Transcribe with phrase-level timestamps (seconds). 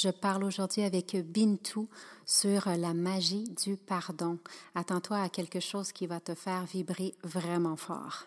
[0.00, 1.88] Je parle aujourd'hui avec Bintou
[2.24, 4.38] sur la magie du pardon.
[4.76, 8.26] Attends-toi à quelque chose qui va te faire vibrer vraiment fort.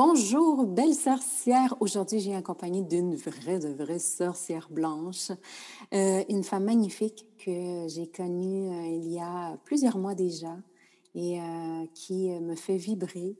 [0.00, 1.74] Bonjour, belle sorcière.
[1.80, 5.32] Aujourd'hui, j'ai accompagné d'une vraie, de vraie sorcière blanche,
[5.92, 10.56] euh, une femme magnifique que j'ai connue euh, il y a plusieurs mois déjà
[11.16, 13.34] et euh, qui me fait vibrer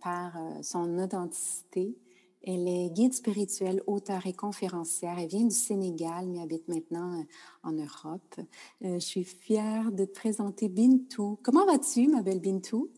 [0.00, 1.96] par son authenticité.
[2.44, 5.18] Elle est guide spirituelle, auteure et conférencière.
[5.18, 7.24] Elle vient du Sénégal, mais habite maintenant
[7.64, 8.36] en Europe.
[8.82, 11.40] je suis fière de te présenter Bintou.
[11.42, 12.88] Comment vas-tu, ma belle Bintou?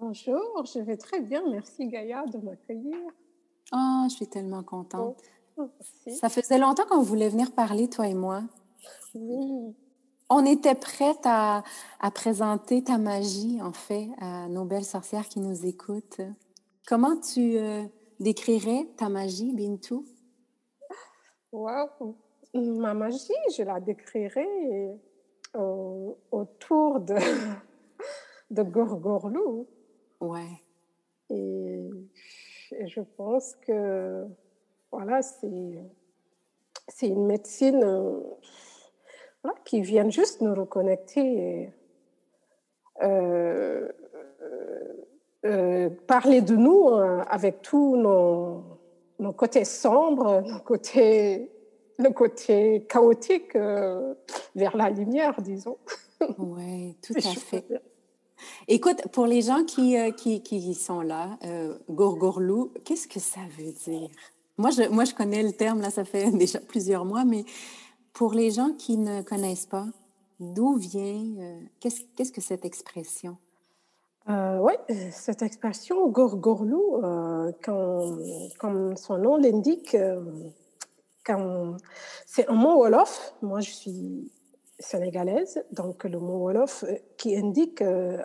[0.00, 1.42] Bonjour, je vais très bien.
[1.50, 2.96] Merci Gaïa de m'accueillir.
[3.72, 5.20] Oh, je suis tellement contente.
[5.56, 5.68] Oh,
[6.06, 8.44] Ça faisait longtemps qu'on voulait venir parler, toi et moi.
[9.16, 9.74] Oui.
[10.30, 11.64] On était prête à,
[12.14, 16.20] présenter ta magie, en fait, à nos belles sorcières qui nous écoutent.
[16.86, 17.82] Comment tu euh,
[18.20, 20.04] décrirais ta magie, Bintou?
[21.50, 22.14] Wow!
[22.54, 24.96] Ma magie, je la décrirais
[25.56, 27.16] euh, autour de,
[28.52, 29.66] de Gorgorlou.
[30.20, 30.62] Ouais.
[31.30, 31.90] Et,
[32.86, 34.26] je pense que,
[34.90, 35.84] voilà, c'est,
[36.88, 38.20] c'est une médecine euh,
[39.64, 41.70] qui vient juste nous reconnecter.
[43.02, 43.88] Euh,
[45.44, 48.64] euh, parler de nous avec tous nos,
[49.20, 51.48] nos, côtés sombres, nos côtés,
[51.96, 55.78] le côté chaotique vers la lumière, disons.
[56.38, 57.64] Oui, tout à fait.
[58.66, 63.72] Écoute, pour les gens qui, euh, qui, sont là, euh, gourgourlou, qu'est-ce que ça veut
[63.72, 64.08] dire?
[64.56, 67.44] Moi je, moi, je connais le terme, là, ça fait déjà plusieurs mois, mais
[68.12, 69.86] pour les gens qui ne connaissent pas,
[70.40, 73.36] d'où vient, euh, qu'est-ce, qu'est-ce que cette expression?
[74.28, 74.74] Euh, oui,
[75.10, 77.00] cette expression gourgourlou,
[77.62, 79.96] comme son nom l'indique,
[82.26, 83.34] c'est un mot wolof.
[83.42, 84.30] Moi, je suis
[84.78, 88.22] sénégalaise, donc le mot Wolof, euh, qui indique euh,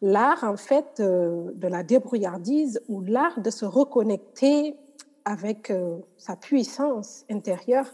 [0.00, 4.76] l'art en fait de la débrouillardise ou l'art de se reconnecter
[5.24, 7.92] avec euh, sa puissance intérieure,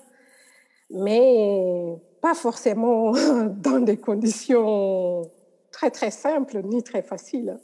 [0.91, 3.13] mais pas forcément
[3.47, 5.23] dans des conditions
[5.71, 7.59] très très simples ni très faciles.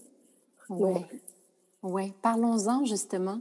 [0.68, 0.92] Oui,
[1.82, 2.12] ouais.
[2.22, 3.40] parlons-en justement,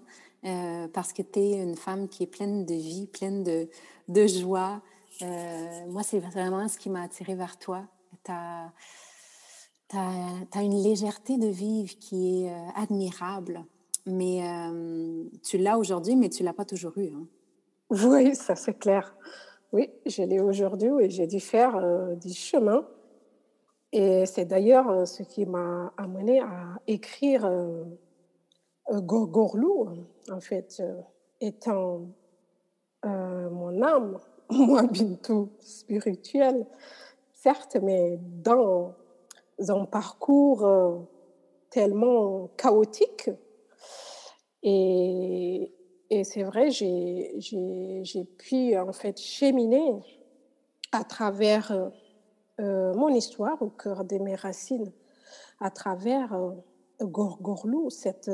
[0.93, 3.67] parce que tu es une femme qui est pleine de vie, pleine de,
[4.07, 4.81] de joie,
[5.21, 7.83] euh, moi, c'est vraiment ce qui m'a attiré vers toi.
[8.23, 8.71] Tu as,
[9.93, 13.65] as, une légèreté de vivre qui est euh, admirable.
[14.05, 17.09] Mais euh, tu l'as aujourd'hui, mais tu l'as pas toujours eu.
[17.09, 17.27] Hein?
[17.89, 19.15] Oui, ça c'est clair.
[19.71, 21.79] Oui, je l'ai aujourd'hui et j'ai dû faire
[22.17, 22.87] du chemin.
[23.91, 27.51] Et c'est d'ailleurs ce qui m'a amené à écrire
[28.91, 29.89] Gorgorlou,
[30.31, 30.81] en fait,
[31.39, 32.07] étant
[33.03, 34.19] mon âme
[34.51, 36.65] moi, Bintou, spirituel,
[37.33, 38.95] certes, mais dans
[39.59, 40.97] un parcours euh,
[41.69, 43.29] tellement chaotique.
[44.63, 45.71] Et,
[46.09, 49.93] et c'est vrai, j'ai pu en fait cheminer
[50.91, 51.91] à travers
[52.59, 54.91] euh, mon histoire au cœur de mes racines,
[55.59, 56.51] à travers euh,
[57.01, 58.31] Gorgorlou, cette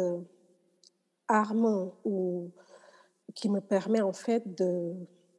[1.28, 2.52] arme où,
[3.34, 4.96] qui me permet en fait de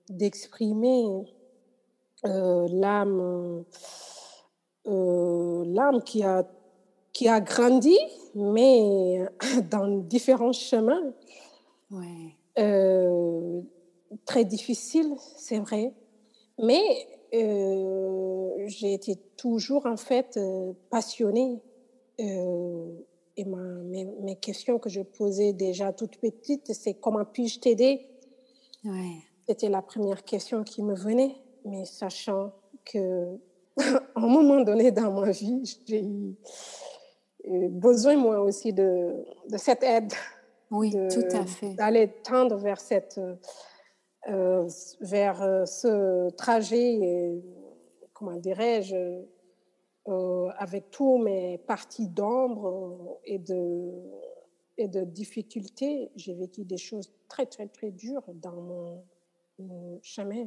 [0.09, 1.27] d'exprimer
[2.25, 3.65] euh, l'âme,
[4.87, 6.47] euh, l'âme qui a,
[7.13, 7.97] qui a grandi,
[8.35, 9.27] mais
[9.71, 11.13] dans différents chemins.
[12.59, 13.61] Euh,
[14.25, 15.93] très difficile, c'est vrai.
[16.63, 16.83] Mais
[17.33, 20.41] j'ai été toujours en fait
[20.89, 21.61] passionnée
[22.19, 28.07] et mes, questions que je posais déjà toute petite, c'est comment puis-je t'aider?
[28.85, 29.19] Ouais.
[29.49, 32.53] C'était la première question qui me venait, mais sachant
[32.85, 33.37] que
[33.79, 36.35] à un moment donné dans ma vie, j'ai eu
[37.71, 40.13] besoin moi aussi de, de cette aide.
[40.71, 41.75] Oui, tout à fait.
[41.75, 43.21] D'aller tendre vers cette,
[44.29, 44.69] euh,
[45.01, 47.45] vers euh, ce trajet, et,
[48.13, 49.23] comment dirais-je,
[50.09, 53.93] euh, avec tous mes parties d'ombre et de,
[54.79, 59.05] et de difficultés, j'ai vécu des choses très, très, très dures dans mon
[60.03, 60.47] chemin,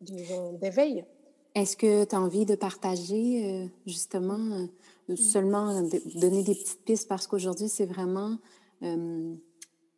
[0.00, 1.04] disons, d'éveil.
[1.54, 4.66] Est-ce que tu as envie de partager, justement,
[5.14, 5.82] seulement
[6.16, 7.08] donner des petites pistes?
[7.08, 8.38] Parce qu'aujourd'hui, c'est vraiment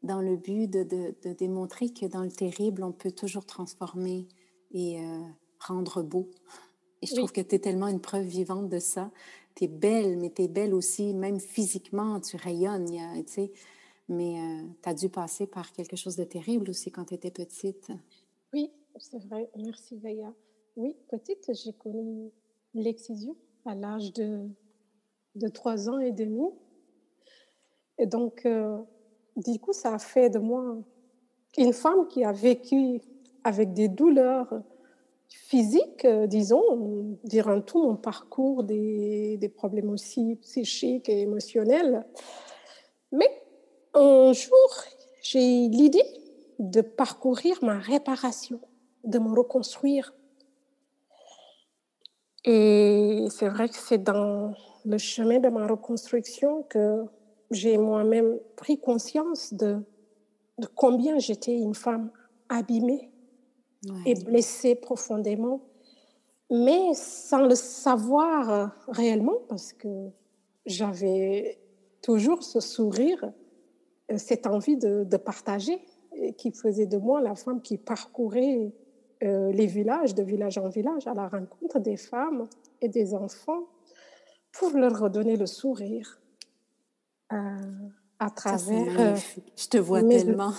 [0.06, 4.26] dans le but de, démontrer que dans le terrible, on peut toujours transformer
[4.72, 5.20] et euh,
[5.60, 6.30] rendre beau.
[7.02, 9.10] Et je trouve que tu es tellement une preuve vivante de ça.
[9.54, 12.86] Tu es belle, mais tu es belle aussi, même physiquement, tu rayonnes,
[13.26, 13.52] tu sais.
[14.08, 17.30] Mais euh, tu as dû passer par quelque chose de terrible aussi quand tu étais
[17.30, 17.90] petite.
[18.56, 19.50] Oui, c'est vrai.
[19.54, 20.32] Merci, Gaïa.
[20.76, 22.30] Oui, petite, j'ai connu
[22.72, 23.36] l'excision
[23.66, 24.48] à l'âge de,
[25.34, 26.48] de 3 ans et demi.
[27.98, 28.78] Et donc, euh,
[29.36, 30.78] du coup, ça a fait de moi
[31.58, 33.02] une femme qui a vécu
[33.44, 34.62] avec des douleurs
[35.28, 42.06] physiques, euh, disons, durant tout mon parcours, des, des, problèmes aussi psychiques et émotionnels.
[43.12, 43.28] Mais
[43.92, 44.70] un jour,
[45.20, 46.25] j'ai l'idée
[46.58, 48.60] de parcourir ma réparation,
[49.04, 50.14] de me reconstruire.
[52.44, 54.54] Et c'est vrai que c'est dans
[54.84, 57.04] le chemin de ma reconstruction que
[57.50, 59.78] j'ai moi-même pris conscience de,
[60.58, 62.10] de combien j'étais une femme
[62.48, 63.10] abîmée
[64.04, 65.60] et blessée profondément,
[66.50, 70.08] mais sans le savoir réellement, parce que
[70.64, 71.58] j'avais
[72.02, 73.32] toujours ce sourire,
[74.10, 75.80] euh, cette envie de, de, partager,
[76.38, 78.72] qui faisait de moi la femme qui parcourait
[79.22, 82.46] euh, les villages, de village en village, à la rencontre des femmes
[82.80, 83.64] et des enfants,
[84.52, 86.20] pour leur redonner le sourire
[87.30, 89.00] à travers.
[89.00, 89.16] Euh,
[89.56, 90.52] je te vois tellement.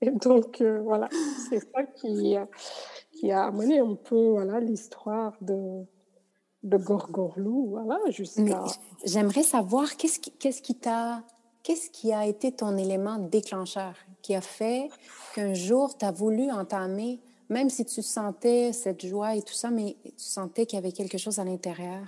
[0.00, 1.08] Et donc, euh, voilà,
[1.48, 2.36] c'est ça qui,
[3.12, 5.82] qui a amené un peu voilà, l'histoire de,
[6.62, 8.64] de Gorgorlou, voilà, jusqu'à...
[9.04, 11.22] J'aimerais savoir qu'est-ce qui, qu'est-ce qui t'a...
[11.62, 13.94] Qu'est-ce qui a été ton élément déclencheur?
[14.22, 14.88] Qui a fait
[15.34, 19.70] qu'un jour, tu as voulu entamer, même si tu sentais cette joie et tout ça,
[19.70, 22.06] mais tu sentais qu'il y avait quelque chose à l'intérieur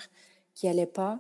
[0.55, 1.19] qui allait pas,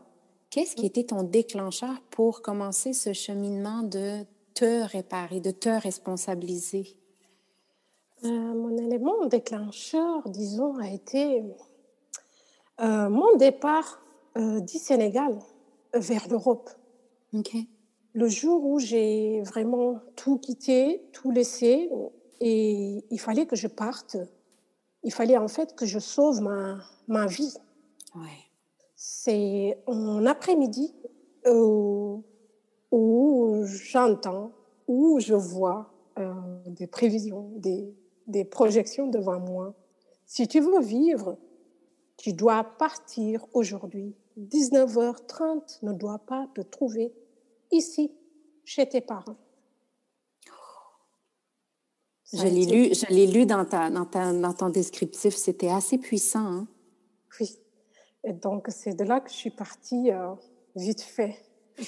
[0.52, 6.94] Qu'est-ce qui était ton déclencheur pour commencer ce cheminement de te réparer, de te responsabiliser?
[8.24, 11.42] Euh, mon élément déclencheur, disons, a été
[12.82, 14.02] euh, mon départ
[14.36, 15.38] euh, du Sénégal
[15.94, 16.68] vers l'Europe.
[18.14, 21.90] Le jour où j'ai vraiment tout quitté, tout laissé,
[22.40, 24.16] et il fallait que je parte.
[25.02, 26.78] Il fallait en fait que je sauve ma,
[27.08, 27.54] ma vie.
[28.14, 28.52] Ouais
[29.04, 30.94] c'est un après-midi
[31.46, 32.16] euh,
[32.92, 34.52] où j'entends,
[34.86, 36.32] où je vois euh,
[36.66, 37.92] des prévisions, des,
[38.28, 39.74] des projections devant moi.
[40.24, 41.36] Si tu veux vivre,
[42.16, 44.14] tu dois partir aujourd'hui.
[44.38, 47.12] 19h30 ne doit pas te trouver
[47.72, 48.12] ici,
[48.64, 49.36] chez tes parents.
[52.32, 55.98] je l'ai lu, je l'ai lu dans, ta, dans, ta, dans ton descriptif, c'était assez
[55.98, 56.46] puissant.
[56.46, 56.66] Hein?
[57.40, 57.58] Oui.
[58.24, 60.34] Et donc, c'est de là que je suis partie euh,
[60.74, 61.36] vite fait.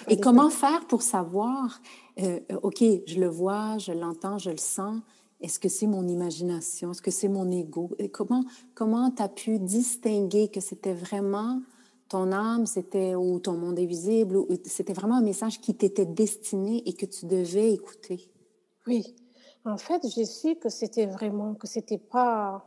[0.09, 1.81] Et comment faire pour savoir,
[2.21, 5.01] euh, OK, je le vois, je l'entends, je le sens,
[5.41, 7.91] est-ce que c'est mon imagination, est-ce que c'est mon ego?
[7.99, 11.61] Et comment comment tu as pu distinguer que c'était vraiment
[12.15, 16.81] ton âme, c'était ou ton monde invisible, ou c'était vraiment un message qui t'était destiné
[16.87, 18.31] et que tu devais écouter?
[18.87, 19.17] Oui,
[19.65, 22.65] en fait, j'ai su que c'était vraiment, que c'était pas,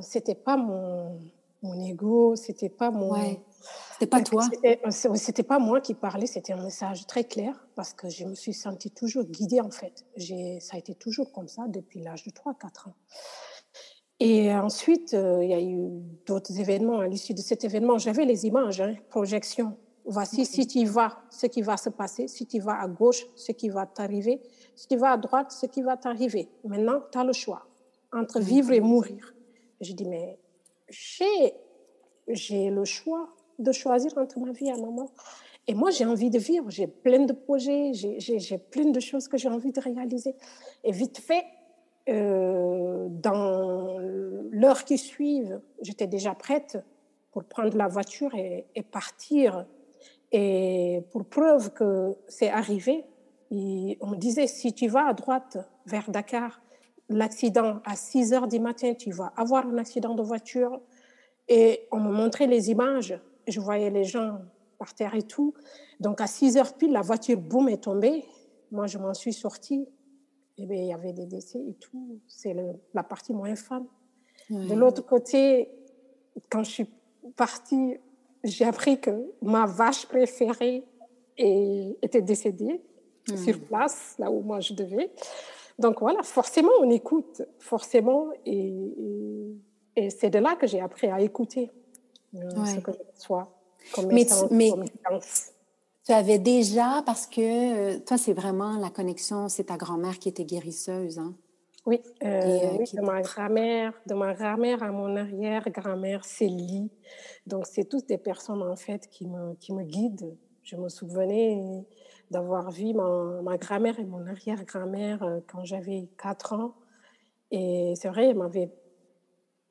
[0.00, 1.20] c'était pas mon,
[1.62, 3.14] mon ego, c'était pas mon.
[3.92, 4.48] C'était pas toi.
[4.90, 8.52] C'était pas moi qui parlais, c'était un message très clair parce que je me suis
[8.52, 10.04] sentie toujours guidée en fait.
[10.60, 12.94] Ça a été toujours comme ça depuis l'âge de 3-4 ans.
[14.24, 17.00] Et ensuite, euh, il y a eu d'autres événements.
[17.00, 19.76] À l'issue de cet événement, j'avais les images, hein, projections.
[20.04, 22.28] Voici si tu y vas, ce qui va se passer.
[22.28, 24.40] Si tu vas à gauche, ce qui va t'arriver.
[24.76, 26.48] Si tu vas à droite, ce qui va t'arriver.
[26.62, 27.66] Maintenant, tu as le choix
[28.12, 29.34] entre vivre et mourir.
[29.80, 30.38] Je dis, mais
[32.28, 35.10] j'ai le choix de choisir entre ma vie et un moment.
[35.66, 39.36] Et moi, j'ai envie de vivre, j'ai plein de projets, j'ai plein de choses que
[39.36, 40.36] j'ai envie de réaliser.
[40.84, 41.44] Et vite fait,
[42.08, 43.98] euh, dans
[44.50, 45.44] l'heure qui suit,
[45.82, 46.78] j'étais déjà prête
[47.30, 49.66] pour prendre la voiture et, partir.
[50.32, 53.04] Et pour preuve que c'est arrivé,
[53.50, 56.60] on me disait, si tu vas à droite vers Dakar,
[57.08, 60.80] l'accident à 6 heures du matin, tu vas avoir un accident de voiture.
[61.48, 64.38] Et on me montrait les images, je voyais les gens
[64.78, 65.54] par terre et tout.
[66.00, 68.24] Donc à 6 heures pile, la voiture, boum, est tombée.
[68.70, 69.86] Moi, je m'en suis sortie.
[70.58, 72.18] Et bien, il y avait des décès et tout.
[72.28, 72.54] C'est
[72.94, 73.86] la partie moins fun.
[74.50, 75.70] De l'autre côté,
[76.50, 76.86] quand je suis
[77.36, 77.96] partie,
[78.44, 80.84] j'ai appris que ma vache préférée
[81.36, 82.82] était décédée
[83.36, 85.10] sur place, là où moi je devais.
[85.78, 88.74] Donc voilà, forcément, on écoute, forcément, et,
[89.96, 91.70] et, c'est de là que j'ai appris à écouter
[92.34, 93.48] euh, ce que je reçois
[93.94, 94.70] comme mais, mais
[96.04, 100.28] tu avais déjà, parce que euh, toi, c'est vraiment la connexion, c'est ta grand-mère qui
[100.28, 101.34] était guérisseuse, hein?
[101.84, 106.90] Oui, euh, oui de ma grand-mère, de ma grand-mère à mon arrière-grand-mère, Célie.
[107.46, 110.36] Donc, c'est toutes des personnes, en fait, qui me, qui me guident.
[110.62, 111.84] Je me souvenais
[112.30, 116.74] d'avoir vu ma, ma grand-mère et mon arrière-grand-mère euh, quand j'avais 4 ans.
[117.50, 118.70] Et c'est vrai, elle m'avait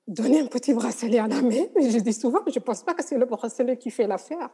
[0.07, 2.93] donné un petit bracelet à la main, mais je dis souvent, je ne pense pas
[2.93, 4.49] que c'est le bracelet qui fait l'affaire.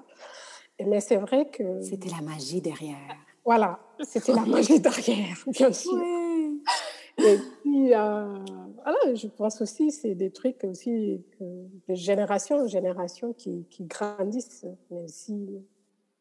[0.86, 1.82] Mais c'est vrai que...
[1.82, 3.16] C'était la magie derrière.
[3.44, 6.02] Voilà, c'était la magie derrière, bien sûr.
[7.18, 8.38] Et puis, euh,
[8.84, 14.66] voilà, je pense aussi, c'est des trucs aussi de génération en génération qui, qui grandissent,
[14.92, 15.64] mais si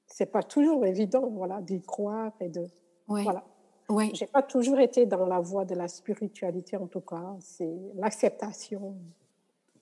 [0.06, 2.62] c'est pas toujours évident, voilà, d'y croire et de,
[3.08, 3.24] ouais.
[3.24, 3.44] voilà.
[3.88, 4.10] Ouais.
[4.14, 7.36] J'ai pas toujours été dans la voie de la spiritualité, en tout cas.
[7.40, 8.96] C'est l'acceptation.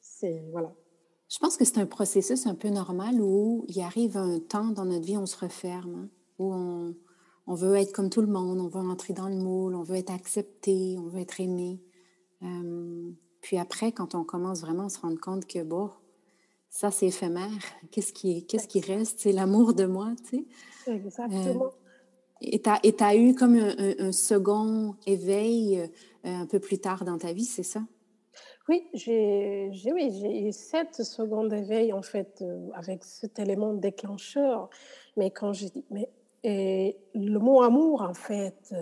[0.00, 0.71] C'est, voilà.
[1.28, 4.85] Je pense que c'est un processus un peu normal où il arrive un temps dans
[4.85, 6.95] notre vie où on se referme, hein, où on,
[7.47, 9.97] on, veut être comme tout le monde, on veut entrer dans le moule, on veut
[9.97, 11.81] être accepté, on veut être aimé.
[12.43, 15.90] Euh, puis après, quand on commence vraiment à se rendre compte que, bon,
[16.71, 17.50] ça, c'est éphémère.
[17.90, 19.21] Qu'est-ce qui, qu'est-ce qui reste?
[19.21, 20.45] C'est l'amour de moi, tu
[20.85, 20.93] sais.
[20.93, 21.66] Exactement.
[21.66, 21.69] Euh,
[22.40, 25.88] et tu as, eu comme un, second éveil euh,
[26.25, 27.81] un peu plus tard dans ta vie, c'est ça?
[28.68, 34.71] Oui, j'ai oui, eu sept secondes d'éveil, en fait, euh, avec cet élément déclencheur.
[35.16, 35.85] Mais quand je dis...
[35.90, 36.09] Mais,
[36.44, 38.75] et le mot amour, en fait,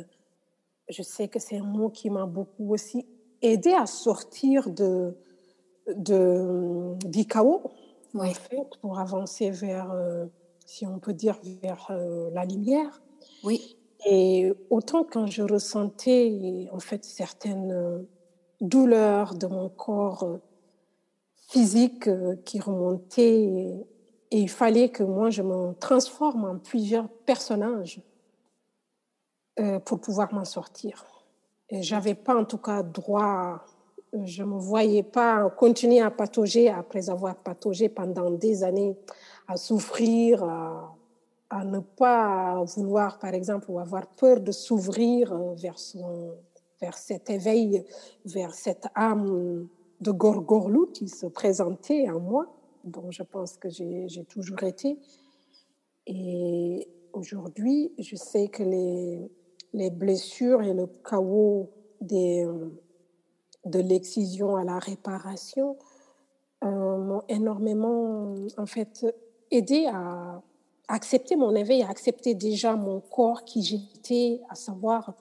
[0.88, 3.06] je sais que c'est un mot qui m'a beaucoup aussi
[3.40, 5.16] aidé à sortir de,
[5.94, 7.62] de, du chaos
[8.14, 10.26] en fait, pour avancer vers, euh,
[10.66, 13.00] si on peut dire, vers euh, la lumière.
[13.44, 13.76] Oui.
[14.04, 18.04] Et autant quand je ressentais, en fait, certaines
[18.62, 20.38] euh, douleurs de mon corps
[21.48, 22.08] physique
[22.44, 23.86] qui remontaient, et,
[24.30, 28.00] il fallait que moi, je me transforme en plusieurs personnages
[29.84, 31.04] pour pouvoir m'en sortir.
[31.68, 33.62] Et j'avais pas, en tout cas, droit
[34.24, 38.96] je me voyais pas continuer à patauger après avoir pataugé pendant des années,
[39.48, 46.34] à souffrir, à, ne pas vouloir, par exemple, ou avoir peur de s'ouvrir vers, son,
[46.82, 47.84] vers cet éveil,
[48.24, 49.68] vers cette âme
[50.00, 52.46] de Gorgorlou qui se présentait en moi,
[52.84, 54.98] dont je pense que j'ai toujours été.
[56.08, 59.30] Et aujourd'hui, je sais que les,
[59.72, 61.70] les blessures et le chaos
[62.00, 62.46] des
[63.64, 65.76] de l'excision à la réparation
[66.64, 69.06] euh, m'ont énormément, en fait,
[69.50, 70.42] aidé à
[70.88, 75.14] accepter mon éveil, à accepter déjà mon corps qui j'étais, à savoir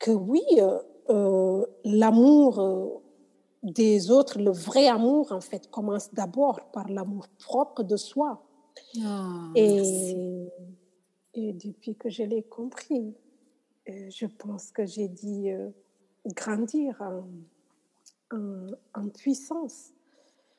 [0.00, 0.80] que oui, euh,
[1.10, 3.02] euh, l'amour
[3.62, 8.42] des autres, le vrai amour, en fait, commence d'abord par l'amour propre de soi.
[9.04, 10.48] Ah, et,
[11.34, 13.14] et, depuis que je l'ai compris,
[13.86, 15.50] je pense que j'ai dit
[16.26, 17.02] grandir
[18.32, 19.90] en, puissance.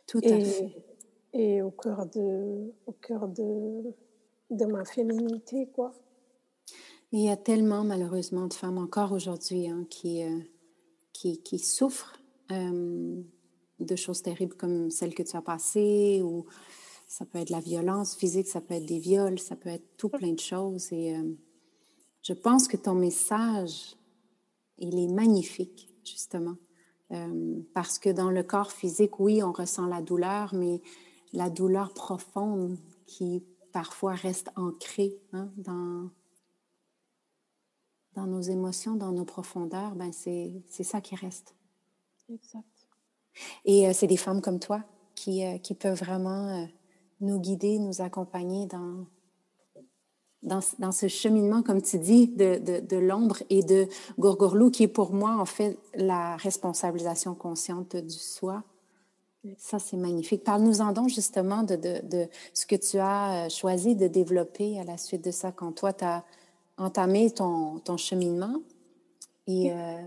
[0.05, 0.75] Tout à et, fait.
[1.33, 3.93] Et au cœur de, au cœur de,
[4.51, 5.93] de ma féminité, quoi.
[7.13, 10.39] Il y a tellement, malheureusement, de femmes encore aujourd'hui hein, qui, euh,
[11.11, 12.17] qui, qui, souffrent
[12.51, 13.21] euh,
[13.81, 16.45] de choses terribles comme celles que tu as passées, ou
[17.07, 20.07] ça peut être la violence physique, ça peut être des viols, ça peut être tout
[20.07, 20.87] plein de choses.
[20.93, 21.35] Et euh,
[22.23, 23.97] je pense que ton message,
[24.77, 26.55] il est magnifique, justement.
[27.73, 30.81] Parce que dans le corps physique, oui, on ressent la douleur, mais
[31.33, 36.09] la douleur profonde qui parfois reste ancrée hein, dans,
[38.15, 41.55] dans nos émotions, dans nos profondeurs, ben c'est ça qui reste.
[42.29, 42.65] Exact.
[43.65, 44.83] Et euh, c'est des femmes comme toi
[45.15, 46.67] qui, euh, qui peuvent vraiment
[47.21, 49.05] nous guider, nous accompagner dans,
[50.43, 53.87] dans, ce cheminement, comme tu dis, de, de, l'ombre et de
[54.17, 58.63] Gorgorlou, qui est pour moi, en fait, la responsabilisation consciente du soi.
[59.57, 60.43] Ça, c'est magnifique.
[60.43, 64.97] Parle-nous-en donc justement de, de, ce que tu as euh, choisi de développer à la
[64.97, 66.23] suite de ça, quand toi, tu as
[66.81, 68.61] entamé ton, ton cheminement.
[69.47, 69.97] Et euh,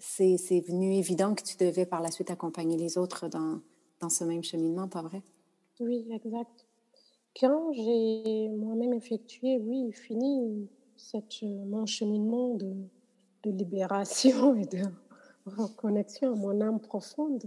[0.00, 3.60] c'est venu évident que tu devais par la suite accompagner les autres dans,
[4.00, 5.22] dans ce même cheminement, pas vrai?
[5.80, 6.66] Oui, exact.
[7.38, 12.72] Quand j'ai moi-même effectué, oui, fini cette, mon cheminement de,
[13.42, 14.82] de libération et de
[15.46, 17.42] reconnexion à mon âme profonde,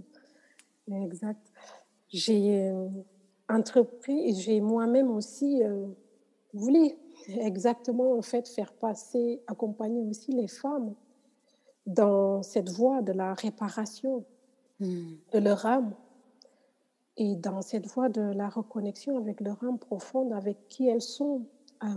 [0.92, 1.42] Exact.
[2.10, 2.88] J'ai euh,
[3.50, 5.88] entrepris et j'ai moi-même aussi euh,
[6.54, 6.92] voulu
[7.28, 10.94] exactement en fait faire passer, accompagner aussi les femmes
[11.86, 14.26] dans cette voie de la réparation
[14.80, 15.14] hmm.
[15.34, 15.94] de leur âme
[17.18, 21.46] et dans cette voie de la reconnexion avec leur âme profonde, avec qui elles sont,
[21.84, 21.88] euh,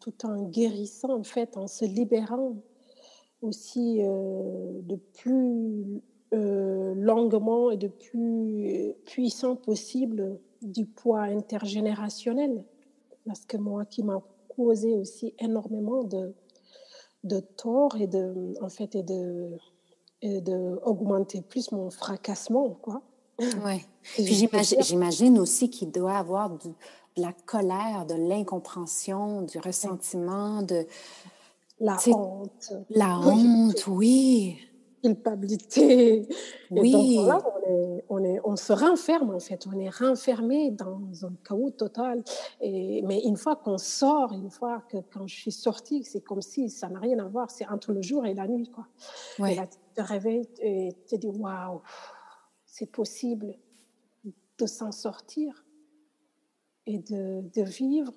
[0.00, 2.54] tout en guérissant en fait, en se libérant
[3.40, 6.02] aussi de plus
[6.34, 12.62] euh, longuement et de plus puissant possible du poids intergénérationnel.
[13.24, 14.22] Parce que moi, qui m'a
[14.58, 16.34] causé aussi énormément de,
[17.22, 19.56] de tort et de, en fait, et de,
[20.20, 23.02] et de augmenter plus mon fracassement, quoi.
[23.64, 23.84] Ouais.
[24.80, 26.70] J'imagine aussi qu'il doit avoir de,
[27.16, 30.86] la colère, de l'incompréhension, du ressentiment, de
[31.80, 32.72] la honte.
[32.90, 34.58] La honte, oui
[35.02, 36.28] culpabilité.
[36.70, 36.90] Oui.
[36.90, 40.70] Et donc là, on, est, on, est, on se renferme en fait, on est renfermé
[40.70, 42.22] dans un chaos total.
[42.60, 46.42] Et, mais une fois qu'on sort, une fois que quand je suis sortie, c'est comme
[46.42, 48.70] si ça n'a rien à voir, c'est entre le jour et la nuit.
[48.70, 48.86] Quoi.
[49.48, 51.80] Et là, tu te réveilles et tu te dis waouh,
[52.64, 53.54] c'est possible
[54.58, 55.64] de s'en sortir
[56.86, 58.14] et de, de, vivre.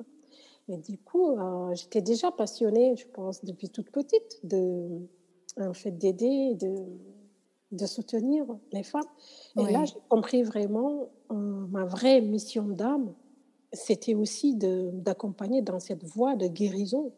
[0.68, 5.08] Et du coup, euh, j'étais déjà passionnée, je pense, depuis toute petite, de
[5.60, 6.86] en fait d'aider, de,
[7.72, 9.08] de soutenir les femmes.
[9.58, 11.36] Et là, j'ai compris vraiment euh,
[11.70, 13.14] ma vraie mission d'âme,
[13.74, 17.14] c'était aussi d'accompagner dans cette voie de guérison,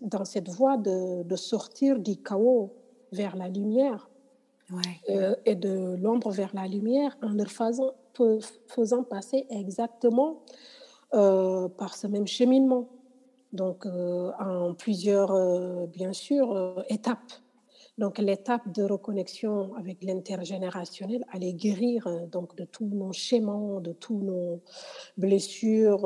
[0.00, 2.72] dans cette voie de, de sortir du chaos
[3.12, 4.08] vers la lumière
[5.08, 7.94] euh, et de l'ombre vers la lumière en leur faisant,
[8.68, 10.42] faisant passer exactement
[11.14, 12.88] euh, par ce même cheminement
[13.52, 15.32] donc en plusieurs,
[15.86, 17.32] bien sûr, étapes.
[17.98, 24.18] Donc l'étape de reconnexion avec l'intergénérationnel, aller guérir donc de tous nos schémas, de tous
[24.18, 24.60] nos
[25.16, 26.02] blessures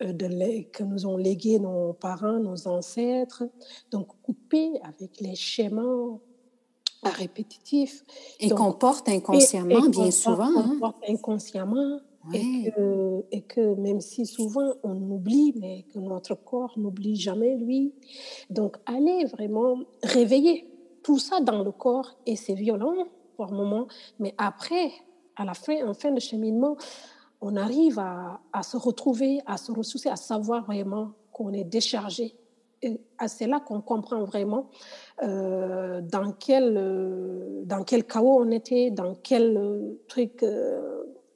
[0.00, 3.44] de que nous ont légués nos parents, nos ancêtres.
[3.90, 6.18] Donc couper avec les schémas
[7.02, 8.04] répétitifs.
[8.38, 10.50] Et qu'on porte inconsciemment, bien souvent.
[10.56, 10.76] Hein.
[10.78, 12.00] porte inconsciemment
[12.34, 17.56] et, que, et, que, même si souvent on oublie, mais que notre corps n'oublie jamais
[17.56, 17.94] lui.
[18.50, 20.68] Donc, aller vraiment réveiller
[21.02, 22.94] tout ça dans le corps, et c'est violent
[23.36, 23.86] pour un moment,
[24.18, 24.92] mais après,
[25.36, 26.76] à la fin, en fin de cheminement,
[27.40, 32.34] on arrive à, à se retrouver, à se ressourcer, à savoir vraiment qu'on est déchargé.
[32.82, 34.70] Et c'est là qu'on comprend vraiment
[35.22, 40.44] euh, dans, quel, euh, dans quel chaos on était, dans quel euh, truc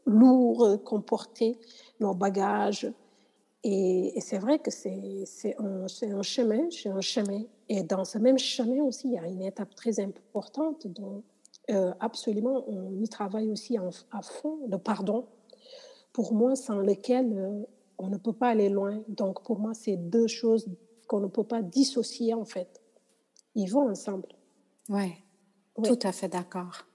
[0.06, 1.58] lourd qu'on portait,
[2.00, 2.90] nos bagages.
[3.62, 7.42] Et, c'est vrai que c'est un, un, chemin, c'est un chemin.
[7.68, 11.22] Et dans ce même chemin aussi, il y a une étape très importante dont
[11.70, 15.26] euh, absolument on y travaille aussi à fond, le pardon.
[16.12, 17.62] Pour moi, sans lequel euh,
[17.98, 19.02] on ne peut pas aller loin.
[19.08, 20.68] Donc pour moi, c'est deux choses
[21.08, 22.82] qu'on ne peut pas dissocier en fait.
[23.54, 24.28] Ils vont ensemble.
[24.88, 25.16] Ouais,
[25.78, 26.86] oui, tout à fait d'accord.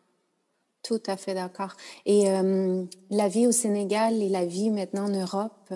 [0.84, 1.76] Tout à fait d'accord.
[2.06, 5.74] Et euh, la vie au Sénégal et la vie maintenant en Europe,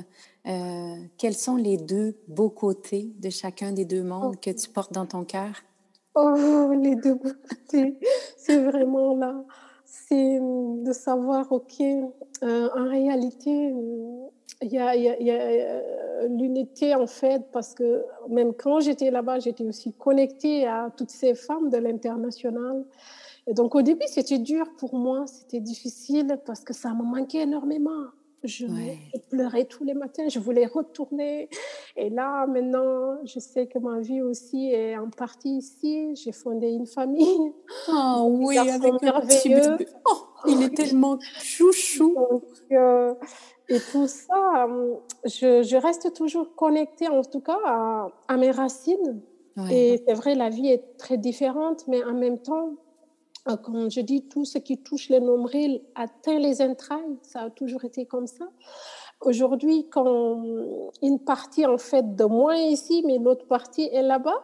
[0.48, 4.94] euh, quels sont les deux beaux côtés de chacun des deux mondes que tu portes
[4.94, 5.62] dans ton cœur?
[6.16, 8.00] Oh, les deux beaux côtés,
[8.38, 9.44] c'est vraiment là.
[9.86, 13.74] C'est hum, de savoir, OK, euh, en réalité,
[14.62, 19.92] il y a, a l'unité en fait, parce que même quand j'étais là-bas, j'étais aussi
[19.94, 22.86] connectée à toutes ces femmes de l'international.
[23.48, 27.42] Et donc au début, c'était dur pour moi, c'était difficile parce que ça me manquait
[27.42, 28.06] énormément.
[28.44, 28.66] Je
[29.30, 31.50] pleurais tous les matins, je voulais retourner.
[31.96, 36.14] Et là, maintenant, je sais que ma vie aussi est en partie ici.
[36.16, 37.54] J'ai fondé une famille.
[37.90, 39.54] Oh oui, avec un petit
[40.06, 42.16] Oh, il est tellement chouchou.
[42.72, 43.14] Euh,
[43.70, 48.52] et tout ça, euh, je, je, reste toujours connectée, en tout cas, à, à mes
[48.52, 49.22] racines.
[49.70, 52.72] Et c'est vrai, la vie est très différente, mais en même temps,
[53.64, 57.18] comme je dis, tout ce qui touche le nombril atteint les entrailles.
[57.22, 58.46] Ça a toujours été comme ça.
[59.22, 60.44] Aujourd'hui, quand
[61.02, 64.44] une partie en fait de moi est ici, mais l'autre partie est là-bas,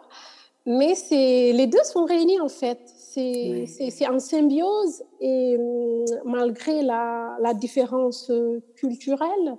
[0.65, 2.79] Mais les deux sont réunis en fait.
[2.85, 8.31] C'est en symbiose et hum, malgré la, la, différence
[8.75, 9.57] culturelle,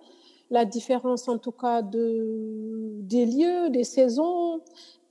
[0.50, 4.60] la différence en tout cas de, des lieux, des saisons,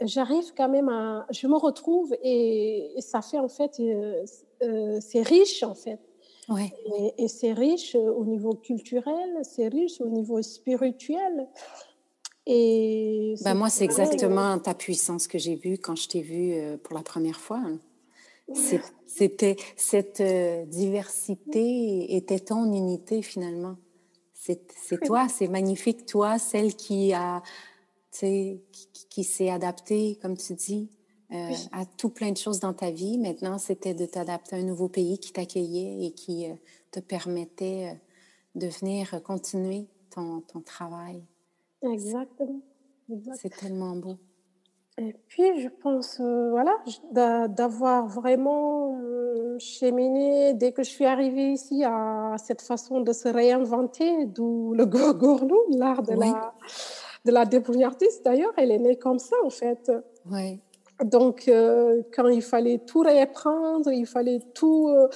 [0.02, 1.26] j'arrive quand même à...
[1.32, 3.80] Je me retrouve et, ça fait en fait...
[3.80, 4.26] Euh,
[4.62, 6.00] euh, c'est riche en fait.
[6.50, 6.74] Ouais.
[7.18, 11.48] Et, c'est riche au niveau culturel, c'est riche au niveau spirituel.
[12.46, 16.78] Et ben moi, c'est exactement ta puissance que j'ai vue quand je t'ai vue euh,
[16.78, 17.62] pour la première fois.
[19.06, 20.24] C'était cette
[20.70, 23.76] diversité était ton unité finalement.
[24.76, 27.42] C'est toi, c'est magnifique, toi, celle qui a,
[28.12, 28.62] qui,
[29.10, 30.90] qui s'est adaptée, comme tu dis,
[31.32, 33.20] euh, à tout plein de choses dans ta vie.
[33.20, 36.56] Maintenant, c'était de t'adapter à un nouveau pays qui t'accueillait et qui euh,
[36.90, 37.96] te permettait euh,
[38.56, 41.24] de venir continuer ton, ton travail.
[41.84, 42.62] Exactement.
[43.36, 44.18] C'est tellement beau.
[44.98, 46.76] Et puis, je pense, voilà,
[47.12, 49.00] d'avoir vraiment
[49.60, 51.92] cheminé dès que je suis arrivée ici à
[52.40, 56.54] cette façon de se réinventer, d'où le gorgorlou, l'art de, la,
[57.26, 58.24] de la débrouillardise.
[58.24, 59.92] D'ailleurs, elle est née comme ça, en fait.
[60.32, 60.60] Oui.
[61.04, 65.08] Donc, euh, quand il fallait tout réapprendre, il fallait tout, euh,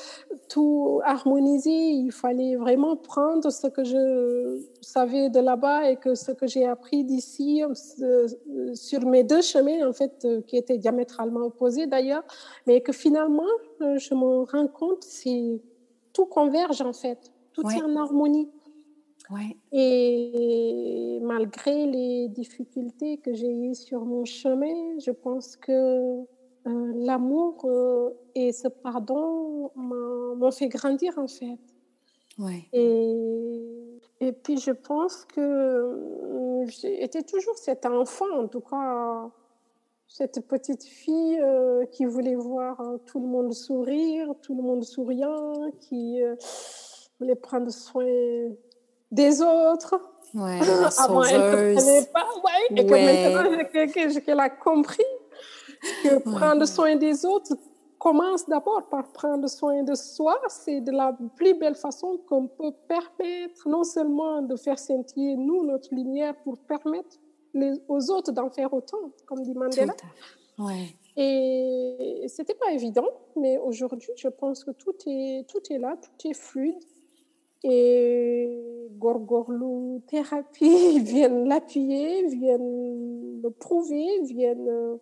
[0.47, 6.31] tout harmoniser, il fallait vraiment prendre ce que je savais de là-bas et que ce
[6.31, 8.27] que j'ai appris d'ici euh,
[8.73, 12.23] sur mes deux chemins, en fait, qui étaient diamétralement opposés d'ailleurs,
[12.65, 13.43] mais que finalement,
[13.81, 15.59] je me rends compte, c'est
[16.13, 18.49] tout converge en fait, tout est en harmonie.
[19.71, 25.71] Et malgré les difficultés que j'ai eues sur mon chemin, je pense que
[26.65, 31.59] euh, l'amour euh, et ce pardon m'ont fait grandir en fait.
[32.37, 32.63] Ouais.
[32.73, 39.29] Et, et puis je pense que euh, j'étais toujours cet enfant, en tout cas
[40.13, 41.41] cette petite fille
[41.91, 46.21] qui voulait voir tout le monde sourire, tout le monde souriant, qui
[47.19, 48.05] voulait prendre soin
[49.09, 49.95] des autres.
[50.35, 50.59] Ouais,
[50.99, 52.27] Avant, elle ne comprenait pas.
[52.43, 55.03] Ouais, et que maintenant qu'elle a compris
[56.03, 57.55] que prendre soin des autres
[57.97, 60.39] commence d'abord par prendre soin de soi.
[60.47, 65.63] C'est de la plus belle façon qu'on peut permettre non seulement de faire sentir nous
[65.63, 67.17] notre lumière pour permettre
[67.53, 69.95] les, aux autres d'en faire autant, comme dit Mandela.
[70.57, 70.95] Ouais.
[71.15, 76.27] Et c'était pas évident, mais aujourd'hui, je pense que tout est, tout est là, tout
[76.27, 76.83] est fluide.
[77.63, 84.67] Et Gorgorlou Thérapie viennent l'appuyer, viennent le prouver, viennent.
[84.67, 84.97] Euh,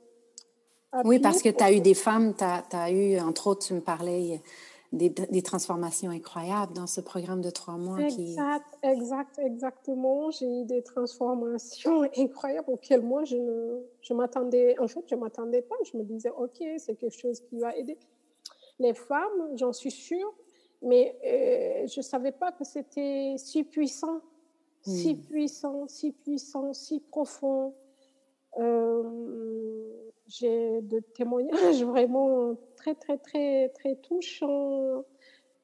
[1.06, 3.80] oui, parce que tu as eu des femmes, tu as, eu, entre autres, tu me
[3.80, 4.42] parlais
[4.92, 8.00] des, des, transformations incroyables dans ce programme de trois mois.
[8.00, 10.32] Exact, exact, exactement.
[10.32, 15.22] J'ai eu des transformations incroyables auxquelles moi, je ne je m'attendais, en fait, je ne
[15.22, 15.76] m'attendais pas.
[15.92, 17.98] Je me disais, OK, c'est quelque chose qui va aider.
[18.80, 20.34] Les femmes, j'en suis sûre,
[20.82, 24.20] mais euh, je ne savais pas que c'était si puissant,
[24.82, 25.22] si hmm.
[25.22, 27.74] puissant, si puissant, si profond.
[28.60, 35.04] Euh, j'ai de témoignages vraiment très, très, très, très touchants.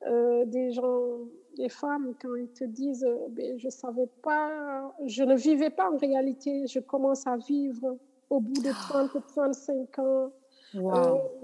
[0.06, 1.26] Euh, des gens,
[1.56, 5.98] des femmes, quand ils te disent ben, Je savais pas, je ne vivais pas en
[5.98, 7.98] réalité, je commence à vivre
[8.30, 10.32] au bout de 30, 35 ans.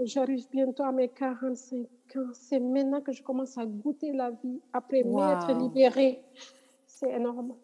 [0.04, 1.88] J'arrive bientôt à mes 45
[2.34, 6.22] c'est maintenant que je commence à goûter la vie après m'être libérée.
[6.86, 7.56] C'est énorme.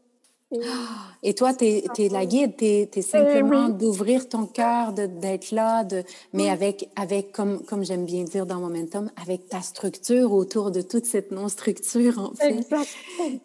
[1.24, 5.84] Et, toi, tu es, la guide, tu es, eh simplement d'ouvrir ton cœur, d'être là,
[5.84, 10.72] de, mais avec, avec comme, comme j'aime bien dire dans Momentum, avec ta structure autour
[10.72, 12.66] de toute cette non-structure, en fait.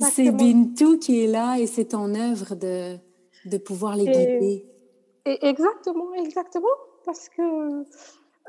[0.01, 2.97] C'est Bintou qui est là et c'est ton œuvre de,
[3.45, 4.67] de pouvoir les guider.
[5.27, 6.67] Et exactement, exactement,
[7.05, 7.85] parce que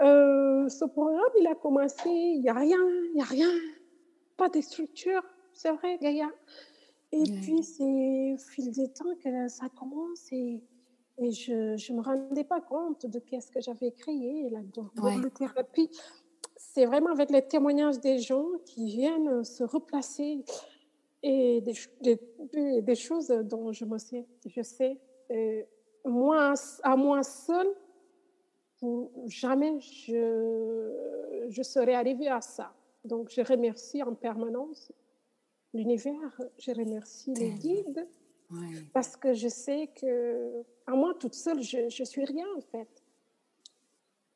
[0.02, 3.52] euh, ce programme, il a commencé, il n'y a rien, il n'y a rien,
[4.38, 5.22] pas de structure,
[5.54, 6.30] c'est vrai, Gaïa.
[7.15, 10.62] Et puis, c'est au fil du temps que ça commence et,
[11.17, 14.60] et je ne me rendais pas compte de qu'est-ce que j'avais créé, la
[15.01, 15.30] ouais.
[15.38, 15.89] thérapie.
[16.58, 20.43] C'est vraiment avec les témoignages des gens qui viennent se replacer
[21.23, 24.99] et des, des, des choses dont je me sais, je sais,
[26.04, 27.73] moi, à moi seule,
[29.28, 30.91] jamais je,
[31.49, 32.73] je serais arrivée à ça.
[33.04, 34.91] Donc, je remercie en permanence
[35.75, 38.07] l'univers, je remercie les guides,
[38.93, 42.88] parce que je sais que, à moi toute seule, je, je suis rien en fait.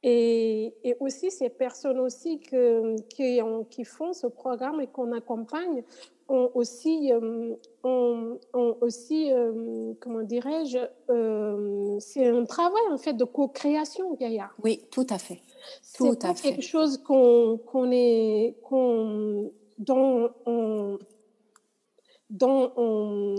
[0.01, 5.11] Et, et, aussi ces personnes aussi que, qui, ont, qui font ce programme et qu'on
[5.11, 5.83] accompagne
[6.29, 10.77] ont aussi, euh, ont, ont aussi euh, comment dirais-je,
[11.09, 14.51] euh, c'est un travail en fait de co-création, Gaïa.
[14.63, 15.41] Oui, tout à fait.
[15.97, 16.51] Tout à fait.
[16.51, 20.97] quelque chose qu'on qu'on est, qu'on, dont on
[22.29, 23.35] dont on,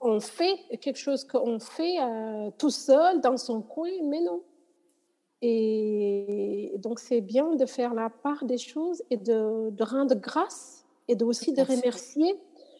[0.00, 1.96] on, fait quelque chose qu'on fait
[2.58, 4.42] tout seul dans son coin, mais non.
[5.42, 10.84] Et donc, c'est bien de faire la part des choses et de, de rendre grâce
[11.08, 12.36] et de aussi de remercier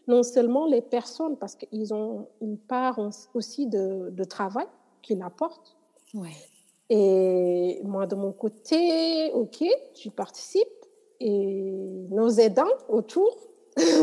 [0.08, 2.98] non seulement les personnes, parce qu'ils ont une part
[3.34, 4.66] aussi de, de travail
[5.00, 5.76] qu'ils apportent.
[6.14, 6.30] Ouais.
[6.88, 10.68] Et moi, de mon côté, OK, je participe.
[11.20, 11.72] Et
[12.10, 13.36] nos aidants autour.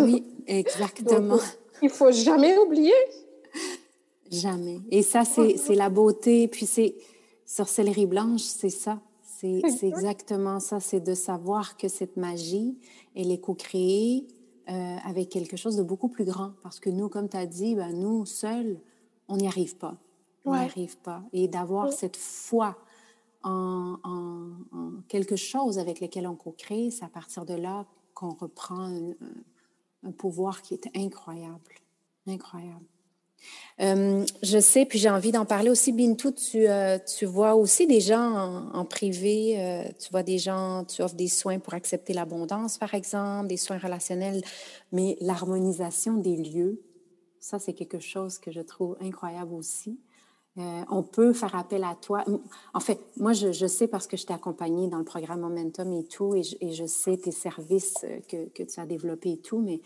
[0.02, 1.36] Oui, exactement.
[1.36, 1.42] Donc,
[1.82, 2.94] il faut jamais oublier.
[4.32, 4.82] Jamais.
[4.92, 6.48] Et ça, c'est la beauté.
[6.48, 6.96] Puis c'est
[7.46, 9.00] sorcellerie blanche, c'est ça.
[9.24, 10.80] C'est exactement ça.
[10.80, 12.78] C'est de savoir que cette magie,
[13.16, 14.28] elle est co-créée
[14.70, 16.52] euh, avec quelque chose de beaucoup plus grand.
[16.62, 18.80] Parce que nous, comme tu as dit, ben, nous, seuls,
[19.30, 19.96] on n'y arrive pas.
[20.46, 21.24] On n'y arrive pas.
[21.32, 22.78] Et d'avoir cette foi
[23.44, 23.96] en,
[25.08, 28.90] quelque chose avec lequel on co-crée, c'est à partir de là qu'on reprend
[30.04, 31.76] un, pouvoir qui est incroyable.
[32.28, 32.86] Incroyable.
[33.80, 35.94] Euh, je sais, puis j'ai envie d'en parler aussi.
[35.94, 40.84] Bintou, tu, euh, tu vois aussi des gens en, privé, euh, tu vois des gens,
[40.84, 44.44] tu offres des soins pour accepter l'abondance, par exemple, des soins relationnels,
[44.92, 46.82] mais l'harmonisation des lieux,
[47.40, 49.98] ça, c'est quelque chose que je trouve incroyable aussi.
[50.90, 52.24] On peut faire appel à toi.
[52.74, 56.04] En fait, moi, je, sais parce que je t'ai accompagnée dans le programme Momentum et
[56.04, 59.82] tout, et je, sais tes services que, que, tu as développés et tout, mais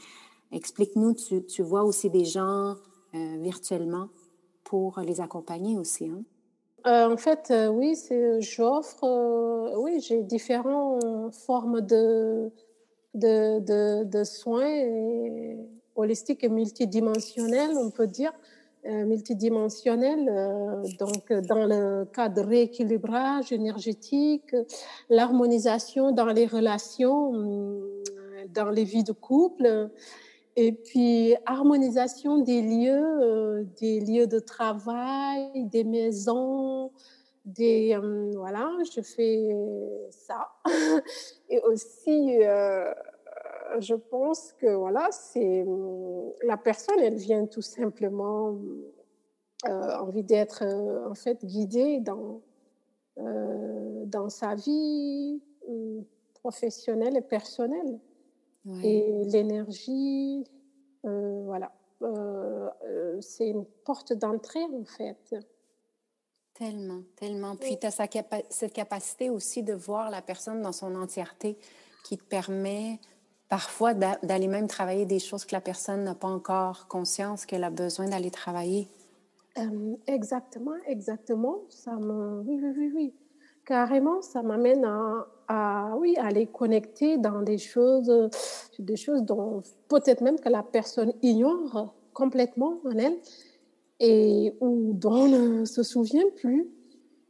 [0.52, 2.76] explique-nous, tu, vois aussi des gens
[3.16, 4.10] euh, virtuellement
[4.64, 6.08] pour les accompagner aussi.
[6.08, 6.24] Hein?
[6.86, 7.96] Euh, en fait, euh, oui,
[8.40, 12.52] j'offre, oui, j'ai différentes formes de,
[13.14, 14.84] de, de soins
[15.96, 18.34] holistiques et multidimensionnels, on peut dire.
[18.86, 20.26] Multidimensionnels,
[21.00, 24.56] donc dans le cadre de rééquilibrage énergétique,
[25.10, 27.32] l'harmonisation dans les relations,
[28.54, 29.90] dans les vies de couple,
[30.56, 36.92] et puis, harmonisation des lieux, euh, des lieux de travail, des maisons,
[37.44, 37.96] des...
[37.96, 39.50] Euh, voilà, je fais
[40.12, 40.50] ça.
[41.50, 42.94] Et aussi, euh,
[43.80, 45.66] je pense que, voilà, c'est...
[46.44, 48.58] La personne, elle vient tout simplement
[49.66, 50.64] envie d'être,
[51.10, 52.42] en fait, guidée dans,
[53.18, 55.42] dans sa vie
[56.34, 58.00] professionnelle et personnelle.
[58.84, 60.46] Et l'énergie,
[61.06, 65.36] euh, voilà, euh, euh, c'est une porte d'entrée en fait.
[66.54, 67.56] Tellement, tellement.
[67.58, 68.08] Puis tu as
[68.50, 71.58] cette capacité aussi de voir la personne dans son entièreté
[72.06, 73.00] qui te permet
[73.54, 77.70] parfois d'aller même travailler des choses que la personne n'a pas encore conscience qu'elle a
[77.70, 78.88] besoin d'aller travailler.
[80.08, 81.58] exactement, exactement.
[81.70, 82.42] Ça me...
[82.48, 83.14] Oui, oui, oui, oui.
[83.64, 88.12] Carrément, ça m'amène à, à, oui, à connecter dans des choses,
[88.80, 93.18] des choses dont peut-être même que la personne ignore complètement en elle
[94.00, 96.66] et ou dont on ne se souvient plus.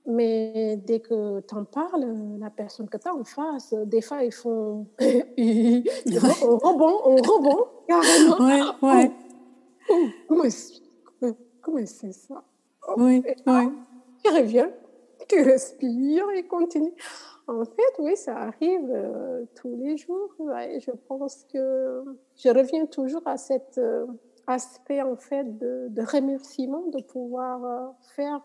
[0.05, 2.05] Mais dès que tu en parles,
[2.39, 7.65] la personne que tu as en face, des fois, ils font on rebond, on rebond,
[7.87, 8.37] carrément.
[8.45, 9.11] Ouais, ouais.
[9.89, 10.07] Oh,
[11.21, 11.27] oh,
[11.61, 12.43] comment c'est ça?
[12.87, 13.69] Oh, Oui, oui.
[14.23, 14.69] Tu reviens,
[15.27, 16.93] tu respires et continue.
[17.47, 20.33] En fait, oui, ça arrive euh, tous les jours.
[20.39, 22.03] je pense que
[22.37, 24.05] je reviens toujours à cet euh,
[24.47, 28.41] aspect en fait de, de, remerciement, de pouvoir euh, faire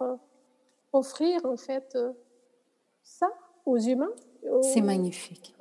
[0.92, 1.96] offrir en fait
[3.02, 3.28] ça
[3.66, 4.12] aux humains.
[4.62, 5.54] C'est magnifique.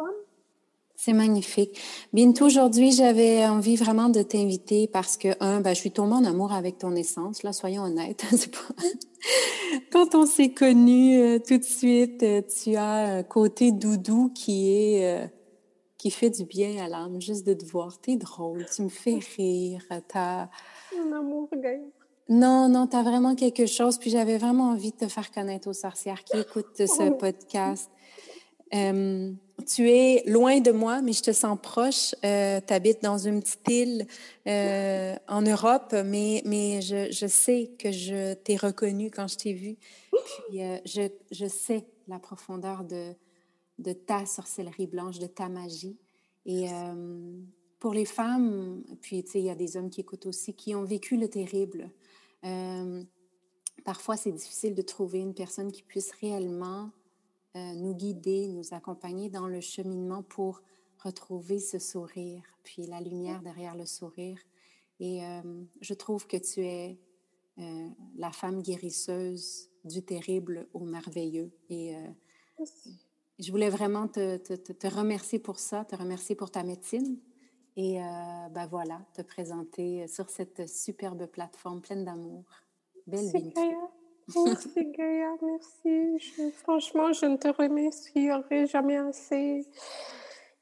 [1.00, 1.80] C'est magnifique.
[2.12, 6.26] Bintou, aujourd'hui, j'avais envie vraiment de t'inviter parce que, un, ben, je suis tombée en
[6.26, 8.26] amour avec ton essence, là, soyons honnêtes.
[8.52, 8.84] Pas...
[9.92, 14.74] Quand on s'est connus euh, tout de suite, euh, tu as un côté doudou qui
[14.74, 15.28] est, euh,
[16.00, 18.02] qui fait du bien à l'âme, juste de te voir.
[18.02, 19.84] T'es drôle, tu me fais rire.
[20.96, 21.86] Mon amour, Gaïa.
[22.30, 23.98] Non, non, tu as vraiment quelque chose.
[23.98, 27.90] Puis j'avais vraiment envie de te faire connaître aux sorcières qui écoutent ce podcast.
[28.74, 29.32] Euh,
[29.66, 32.13] tu es loin de moi, mais je te sens proche.
[32.24, 34.08] Euh, tu habites dans une petite île
[34.48, 39.54] euh, en Europe, mais, mais je, je, sais que je t'ai reconnu quand je t'ai
[39.54, 39.78] vu.
[40.50, 43.13] Puis euh, je, je, sais la profondeur de,
[43.80, 45.98] de ta sorcellerie blanche, de ta magie.
[46.46, 46.68] Et
[47.80, 50.74] pour les femmes, puis tu sais, il y a des hommes qui écoutent aussi, qui
[50.76, 51.90] ont vécu le terrible.
[53.84, 56.91] Parfois, c'est difficile de trouver une personne qui puisse réellement
[57.58, 60.62] euh, nous guider, nous accompagner dans le cheminement pour
[61.04, 64.38] retrouver ce sourire, puis la lumière derrière le sourire.
[65.00, 65.41] Et euh,
[65.82, 67.00] je trouve que tu es
[67.58, 71.52] euh, la femme guérisseuse du terrible au merveilleux.
[71.69, 71.95] Et
[73.39, 77.17] je voulais vraiment te, te, te, remercier pour ça, te remercier pour ta médecine.
[77.80, 78.00] Et
[78.52, 82.44] ben voilà, te présenter sur cette superbe plateforme pleine d'amour.
[83.06, 83.54] Belle vie.
[84.36, 86.52] Merci Gaïa, merci.
[86.63, 89.66] franchement, je ne te remercierai jamais assez.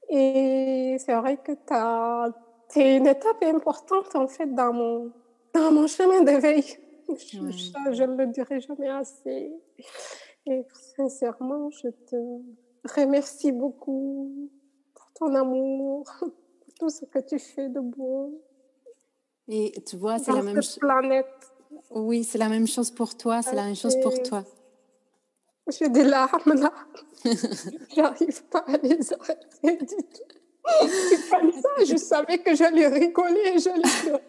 [0.10, 1.54] Et c'est vrai que
[2.70, 5.12] tu es une étape importante en fait dans mon,
[5.54, 6.64] dans mon chemin d'éveil.
[7.08, 9.52] Je, ne le dirai jamais assez.
[10.46, 10.64] Et
[10.96, 12.16] sincèrement, je te
[12.96, 14.50] remercie beaucoup
[14.94, 16.06] pour ton amour,
[16.80, 18.42] tout ce que tu fais de beau.
[19.48, 20.78] Et tu vois, c'est la même chose.
[20.80, 21.26] planète.
[21.92, 24.44] Oui, c'est la même chose pour toi, c'est la même chose pour toi.
[25.68, 26.72] J'ai des larmes là.
[27.96, 30.36] J'arrive pas à les arrêter du tout.
[30.88, 34.22] C'est pas ça, je savais que j'allais rigoler et j'allais pleurer.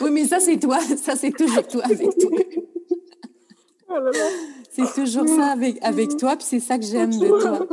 [0.00, 0.80] Oui, mais ça, c'est toi.
[0.80, 2.30] Ça, c'est toujours toi avec toi.
[3.90, 3.94] Oh
[4.70, 7.66] c'est toujours ça avec, avec toi, puis c'est ça que j'aime de toi.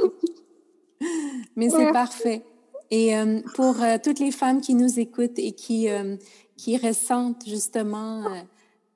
[1.55, 2.43] Mais c'est parfait.
[2.91, 6.17] Et euh, pour euh, toutes les femmes qui nous écoutent et qui, euh,
[6.57, 8.23] qui ressentent justement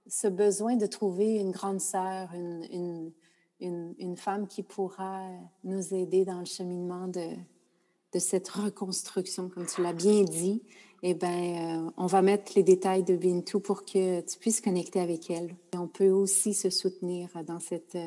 [0.07, 3.11] ce besoin de trouver une grande sœur, une,
[3.59, 5.27] une, une, femme qui pourra
[5.63, 7.35] nous aider dans le cheminement de,
[8.13, 10.63] de cette reconstruction, comme tu l'as bien dit,
[11.03, 15.29] eh bien, on va mettre les détails de Bintou pour que tu puisses connecter avec
[15.29, 15.55] elle.
[15.73, 17.97] Et on peut aussi se soutenir dans cette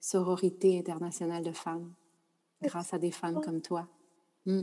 [0.00, 1.92] sororité internationale de femmes
[2.62, 3.86] grâce à des femmes comme toi.
[4.46, 4.62] Mm.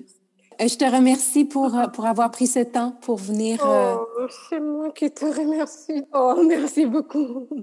[0.60, 3.60] Je te remercie pour, euh, pour avoir pris ce temps pour venir.
[3.66, 6.04] Oh, c'est moi qui te remercie.
[6.14, 7.48] Oh, merci beaucoup.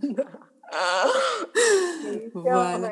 [2.34, 2.90] voilà.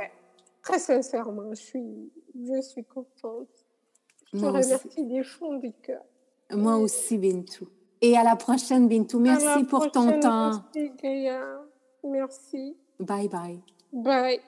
[0.63, 3.49] Très sincèrement, je suis, je suis contente.
[4.33, 6.03] Je te remercie du fond du cœur.
[6.53, 7.67] Moi aussi, Bintou.
[8.03, 9.21] Et à la prochaine, Bintou.
[9.21, 10.65] Merci pour ton temps.
[10.75, 11.29] Merci,
[12.05, 12.77] Merci.
[13.01, 13.61] Bye bye.
[13.93, 14.41] Bye.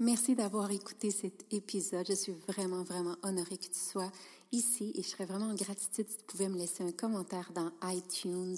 [0.00, 2.06] Merci d'avoir écouté cet épisode.
[2.08, 4.10] Je suis vraiment, vraiment honorée que tu sois
[4.52, 7.70] ici et je serais vraiment en gratitude si tu pouvais me laisser un commentaire dans
[7.84, 8.56] iTunes.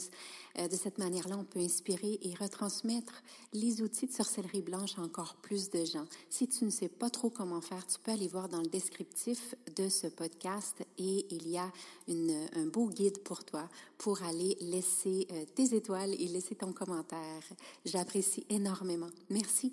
[0.59, 5.03] Euh, de cette manière-là, on peut inspirer et retransmettre les outils de sorcellerie blanche à
[5.03, 6.07] encore plus de gens.
[6.31, 9.55] Si tu ne sais pas trop comment faire, tu peux aller voir dans le descriptif
[9.77, 11.71] de ce podcast et il y a
[12.09, 17.43] un beau guide pour toi pour aller laisser euh, tes étoiles et laisser ton commentaire.
[17.85, 19.11] J'apprécie énormément.
[19.31, 19.73] Merci.